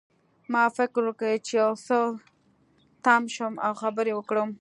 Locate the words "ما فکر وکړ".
0.53-1.29